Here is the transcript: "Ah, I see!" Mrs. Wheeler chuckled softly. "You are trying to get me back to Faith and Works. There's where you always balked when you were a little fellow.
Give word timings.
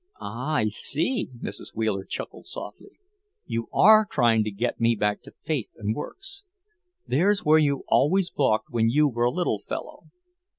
"Ah, 0.19 0.55
I 0.55 0.69
see!" 0.69 1.29
Mrs. 1.43 1.75
Wheeler 1.75 2.03
chuckled 2.05 2.47
softly. 2.47 2.97
"You 3.45 3.67
are 3.71 4.07
trying 4.09 4.43
to 4.45 4.49
get 4.49 4.79
me 4.81 4.95
back 4.95 5.21
to 5.21 5.33
Faith 5.45 5.73
and 5.77 5.93
Works. 5.95 6.43
There's 7.07 7.45
where 7.45 7.59
you 7.59 7.83
always 7.87 8.31
balked 8.31 8.71
when 8.71 8.89
you 8.89 9.07
were 9.07 9.25
a 9.25 9.31
little 9.31 9.59
fellow. 9.59 10.05